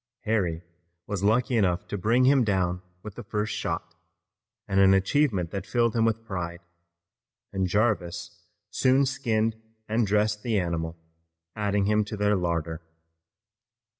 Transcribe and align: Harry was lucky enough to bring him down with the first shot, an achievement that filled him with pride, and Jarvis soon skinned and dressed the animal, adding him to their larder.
Harry 0.21 0.63
was 1.05 1.21
lucky 1.23 1.55
enough 1.55 1.85
to 1.87 1.95
bring 1.95 2.23
him 2.25 2.43
down 2.43 2.81
with 3.03 3.13
the 3.13 3.21
first 3.23 3.53
shot, 3.53 3.93
an 4.67 4.95
achievement 4.95 5.51
that 5.51 5.63
filled 5.67 5.95
him 5.95 6.05
with 6.05 6.25
pride, 6.25 6.61
and 7.53 7.67
Jarvis 7.67 8.43
soon 8.71 9.05
skinned 9.05 9.61
and 9.87 10.07
dressed 10.07 10.41
the 10.41 10.59
animal, 10.59 10.97
adding 11.55 11.85
him 11.85 12.03
to 12.05 12.17
their 12.17 12.35
larder. 12.35 12.81